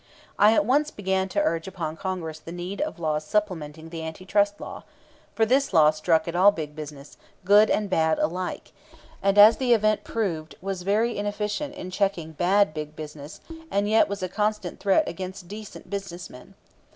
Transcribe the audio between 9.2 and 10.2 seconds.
and as the event